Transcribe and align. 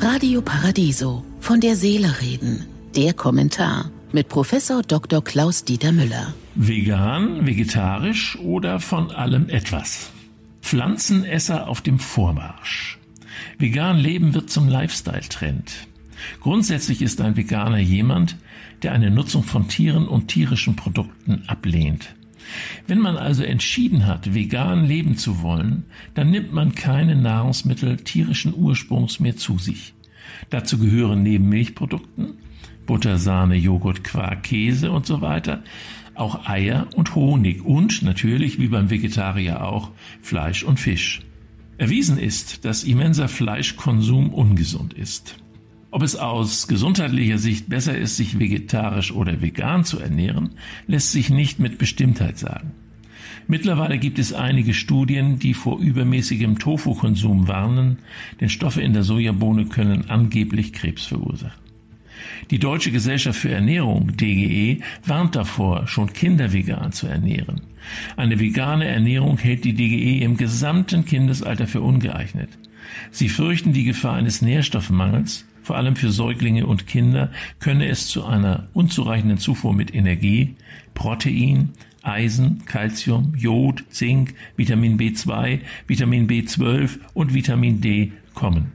Radio 0.00 0.42
Paradiso. 0.42 1.24
Von 1.40 1.60
der 1.60 1.76
Seele 1.76 2.20
reden. 2.20 2.66
Der 2.96 3.14
Kommentar 3.14 3.90
mit 4.12 4.28
Professor 4.28 4.82
Dr. 4.82 5.22
Klaus 5.22 5.64
Dieter 5.64 5.92
Müller. 5.92 6.34
Vegan, 6.54 7.46
vegetarisch 7.46 8.38
oder 8.38 8.80
von 8.80 9.10
allem 9.10 9.48
etwas. 9.48 10.10
Pflanzenesser 10.60 11.68
auf 11.68 11.80
dem 11.80 11.98
Vormarsch. 11.98 12.98
Vegan 13.58 13.96
leben 13.96 14.34
wird 14.34 14.50
zum 14.50 14.68
Lifestyle-Trend. 14.68 15.72
Grundsätzlich 16.40 17.02
ist 17.02 17.20
ein 17.20 17.36
Veganer 17.36 17.78
jemand, 17.78 18.36
der 18.82 18.92
eine 18.92 19.10
Nutzung 19.10 19.44
von 19.44 19.68
Tieren 19.68 20.06
und 20.06 20.28
tierischen 20.28 20.76
Produkten 20.76 21.44
ablehnt. 21.46 22.14
Wenn 22.86 22.98
man 22.98 23.16
also 23.16 23.42
entschieden 23.42 24.06
hat, 24.06 24.34
vegan 24.34 24.86
leben 24.86 25.16
zu 25.16 25.42
wollen, 25.42 25.84
dann 26.14 26.30
nimmt 26.30 26.52
man 26.52 26.74
keine 26.74 27.16
Nahrungsmittel 27.16 27.96
tierischen 27.98 28.54
Ursprungs 28.54 29.20
mehr 29.20 29.36
zu 29.36 29.58
sich. 29.58 29.94
Dazu 30.50 30.78
gehören 30.78 31.22
neben 31.22 31.48
Milchprodukten, 31.48 32.34
Butter, 32.86 33.18
Sahne, 33.18 33.56
Joghurt, 33.56 34.04
Quark, 34.04 34.44
Käse 34.44 34.90
und 34.90 35.06
so 35.06 35.20
weiter, 35.20 35.62
auch 36.14 36.48
Eier 36.48 36.88
und 36.94 37.14
Honig 37.14 37.64
und 37.64 38.02
natürlich, 38.02 38.58
wie 38.58 38.68
beim 38.68 38.90
Vegetarier 38.90 39.64
auch, 39.64 39.90
Fleisch 40.20 40.62
und 40.62 40.78
Fisch. 40.78 41.22
Erwiesen 41.78 42.18
ist, 42.18 42.64
dass 42.64 42.84
immenser 42.84 43.28
Fleischkonsum 43.28 44.32
ungesund 44.32 44.92
ist. 44.92 45.36
Ob 45.92 46.02
es 46.02 46.16
aus 46.16 46.68
gesundheitlicher 46.68 47.36
Sicht 47.36 47.68
besser 47.68 47.96
ist, 47.96 48.16
sich 48.16 48.38
vegetarisch 48.38 49.12
oder 49.12 49.42
vegan 49.42 49.84
zu 49.84 49.98
ernähren, 49.98 50.52
lässt 50.86 51.12
sich 51.12 51.28
nicht 51.28 51.58
mit 51.58 51.76
Bestimmtheit 51.76 52.38
sagen. 52.38 52.72
Mittlerweile 53.46 53.98
gibt 53.98 54.18
es 54.18 54.32
einige 54.32 54.72
Studien, 54.72 55.38
die 55.38 55.52
vor 55.52 55.78
übermäßigem 55.78 56.58
Tofu-Konsum 56.58 57.46
warnen, 57.46 57.98
denn 58.40 58.48
Stoffe 58.48 58.80
in 58.80 58.94
der 58.94 59.02
Sojabohne 59.02 59.66
können 59.66 60.08
angeblich 60.08 60.72
Krebs 60.72 61.04
verursachen. 61.04 61.60
Die 62.50 62.58
Deutsche 62.58 62.90
Gesellschaft 62.90 63.38
für 63.38 63.50
Ernährung, 63.50 64.16
DGE, 64.16 64.80
warnt 65.04 65.36
davor, 65.36 65.88
schon 65.88 66.10
Kinder 66.14 66.54
vegan 66.54 66.92
zu 66.92 67.06
ernähren. 67.06 67.60
Eine 68.16 68.40
vegane 68.40 68.86
Ernährung 68.86 69.36
hält 69.36 69.64
die 69.64 69.74
DGE 69.74 70.24
im 70.24 70.38
gesamten 70.38 71.04
Kindesalter 71.04 71.66
für 71.66 71.82
ungeeignet. 71.82 72.48
Sie 73.10 73.28
fürchten 73.28 73.74
die 73.74 73.84
Gefahr 73.84 74.14
eines 74.14 74.40
Nährstoffmangels, 74.40 75.44
vor 75.62 75.76
allem 75.76 75.96
für 75.96 76.10
Säuglinge 76.10 76.66
und 76.66 76.86
Kinder, 76.86 77.30
könne 77.60 77.88
es 77.88 78.08
zu 78.08 78.24
einer 78.24 78.68
unzureichenden 78.72 79.38
Zufuhr 79.38 79.74
mit 79.74 79.94
Energie, 79.94 80.56
Protein, 80.94 81.70
Eisen, 82.02 82.64
Calcium, 82.66 83.34
Jod, 83.36 83.84
Zink, 83.90 84.34
Vitamin 84.56 84.98
B2, 84.98 85.60
Vitamin 85.86 86.26
B12 86.26 86.98
und 87.14 87.32
Vitamin 87.32 87.80
D 87.80 88.12
kommen. 88.34 88.72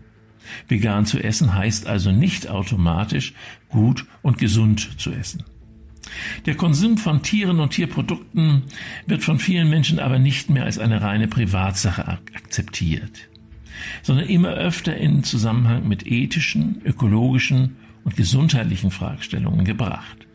Vegan 0.69 1.05
zu 1.05 1.19
essen 1.19 1.53
heißt 1.53 1.88
also 1.88 2.11
nicht 2.11 2.47
automatisch 2.49 3.33
gut 3.67 4.05
und 4.21 4.38
gesund 4.38 4.99
zu 4.99 5.11
essen. 5.11 5.43
Der 6.45 6.55
Konsum 6.55 6.97
von 6.97 7.21
Tieren 7.21 7.59
und 7.59 7.71
Tierprodukten 7.71 8.63
wird 9.08 9.23
von 9.25 9.39
vielen 9.39 9.69
Menschen 9.69 9.99
aber 9.99 10.19
nicht 10.19 10.49
mehr 10.49 10.63
als 10.63 10.80
eine 10.80 11.02
reine 11.02 11.27
Privatsache 11.27 12.08
akzeptiert 12.08 13.27
sondern 14.02 14.28
immer 14.28 14.50
öfter 14.50 14.95
in 14.97 15.23
Zusammenhang 15.23 15.88
mit 15.88 16.08
ethischen, 16.08 16.81
ökologischen 16.86 17.78
und 18.03 18.16
gesundheitlichen 18.16 18.92
Fragestellungen 18.92 19.66
gebracht. 19.66 20.28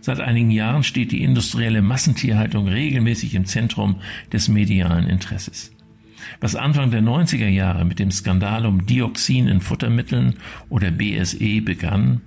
Seit 0.00 0.20
einigen 0.20 0.50
Jahren 0.50 0.84
steht 0.84 1.12
die 1.12 1.22
industrielle 1.22 1.82
Massentierhaltung 1.82 2.68
regelmäßig 2.68 3.34
im 3.34 3.46
Zentrum 3.46 3.96
des 4.32 4.48
medialen 4.48 5.06
Interesses. 5.08 5.72
Was 6.40 6.56
Anfang 6.56 6.90
der 6.90 7.02
90er 7.02 7.48
Jahre 7.48 7.84
mit 7.84 7.98
dem 7.98 8.10
Skandal 8.10 8.66
um 8.66 8.86
Dioxin 8.86 9.48
in 9.48 9.60
Futtermitteln 9.60 10.34
oder 10.68 10.90
BSE 10.90 11.60
begann, 11.62 12.20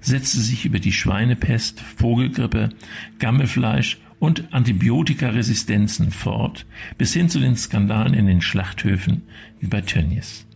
setzte 0.00 0.40
sich 0.40 0.64
über 0.64 0.78
die 0.78 0.92
Schweinepest, 0.92 1.80
Vogelgrippe, 1.80 2.70
Gammelfleisch 3.18 3.98
und 4.18 4.52
Antibiotikaresistenzen 4.52 6.10
fort, 6.10 6.66
bis 6.96 7.12
hin 7.12 7.28
zu 7.28 7.38
den 7.40 7.56
Skandalen 7.56 8.14
in 8.14 8.26
den 8.26 8.40
Schlachthöfen 8.40 9.22
wie 9.60 9.66
bei 9.68 9.80
Tönnies. 9.80 10.46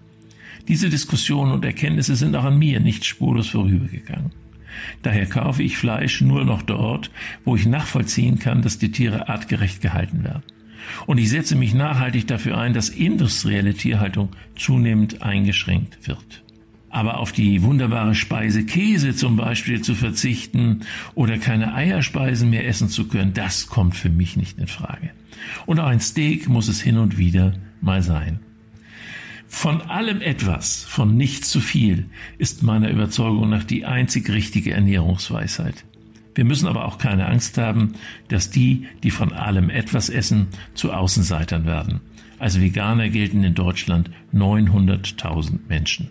Diese 0.69 0.91
Diskussionen 0.91 1.53
und 1.53 1.65
Erkenntnisse 1.65 2.17
sind 2.17 2.37
auch 2.37 2.45
an 2.45 2.59
mir 2.59 2.81
nicht 2.81 3.05
spurlos 3.05 3.49
vorübergegangen. 3.49 4.33
Daher 5.03 5.27
kaufe 5.27 5.63
ich 5.63 5.77
Fleisch 5.77 6.21
nur 6.21 6.45
noch 6.45 6.63
dort, 6.63 7.11
wo 7.45 7.57
ich 7.57 7.67
nachvollziehen 7.67 8.39
kann, 8.39 8.63
dass 8.63 8.79
die 8.79 8.91
Tiere 8.91 9.29
artgerecht 9.29 9.81
gehalten 9.81 10.25
werden. 10.25 10.43
Und 11.07 11.19
ich 11.19 11.31
setze 11.31 11.57
mich 11.57 11.75
nachhaltig 11.75 12.27
dafür 12.27 12.59
ein, 12.59 12.73
dass 12.73 12.89
industrielle 12.89 13.75
Tierhaltung 13.75 14.31
zunehmend 14.57 15.23
eingeschränkt 15.23 16.09
wird. 16.09 16.43
Aber 16.93 17.19
auf 17.19 17.33
die 17.33 17.63
wunderbare 17.63 18.15
Speise 18.15 18.67
Käse 18.67 19.17
zum 19.17 19.37
Beispiel 19.37 19.81
zu 19.81 19.95
verzichten 19.95 20.81
oder 21.15 21.39
keine 21.39 21.75
Eierspeisen 21.75 22.51
mehr 22.51 22.69
essen 22.69 22.91
zu 22.91 23.09
können, 23.09 23.33
das 23.33 23.67
kommt 23.67 23.97
für 23.97 24.11
mich 24.11 24.37
nicht 24.37 24.59
in 24.59 24.67
Frage. 24.67 25.11
Und 25.65 25.81
auch 25.81 25.87
ein 25.87 26.01
Steak 26.01 26.51
muss 26.51 26.69
es 26.69 26.83
hin 26.83 26.99
und 26.99 27.17
wieder 27.17 27.55
mal 27.81 28.03
sein. 28.03 28.41
Von 29.49 29.81
allem 29.81 30.21
etwas, 30.21 30.85
von 30.85 31.17
nichts 31.17 31.51
zu 31.51 31.61
viel, 31.61 32.07
ist 32.37 32.63
meiner 32.63 32.91
Überzeugung 32.91 33.49
nach 33.49 33.65
die 33.65 33.87
einzig 33.87 34.29
richtige 34.29 34.73
Ernährungsweisheit. 34.73 35.85
Wir 36.35 36.45
müssen 36.45 36.69
aber 36.69 36.85
auch 36.85 36.99
keine 36.99 37.27
Angst 37.27 37.57
haben, 37.57 37.95
dass 38.29 38.51
die, 38.51 38.87
die 39.03 39.11
von 39.11 39.33
allem 39.33 39.71
etwas 39.71 40.11
essen, 40.11 40.49
zu 40.75 40.93
Außenseitern 40.93 41.65
werden. 41.65 42.01
Als 42.39 42.61
Veganer 42.61 43.09
gelten 43.09 43.45
in 43.45 43.55
Deutschland 43.55 44.11
900.000 44.35 45.61
Menschen 45.69 46.11